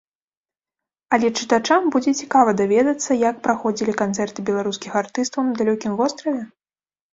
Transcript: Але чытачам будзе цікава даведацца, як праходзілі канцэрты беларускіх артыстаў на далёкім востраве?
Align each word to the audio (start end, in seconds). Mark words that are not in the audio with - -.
Але 1.17 1.27
чытачам 1.41 1.81
будзе 1.97 2.11
цікава 2.23 2.55
даведацца, 2.63 3.11
як 3.29 3.35
праходзілі 3.45 3.97
канцэрты 4.01 4.47
беларускіх 4.51 4.99
артыстаў 5.05 5.41
на 5.53 5.57
далёкім 5.63 5.91
востраве? 6.03 6.43